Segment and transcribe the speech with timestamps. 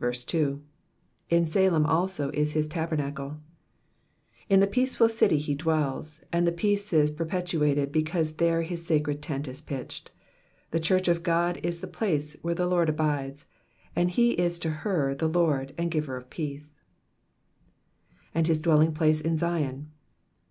[0.00, 0.62] 2.
[1.30, 3.36] //i Salem also is his tabernacle,''^
[4.48, 9.20] In the peaceful city he dwells, and the peace is perpetuated, because there his sacred
[9.20, 10.10] tent is pitched.
[10.70, 13.44] The church of God is the place where the Lord abides
[13.94, 16.72] and he is to her the Lord and giver of peace.
[18.34, 19.90] ^^And his dwelling place in Zion.''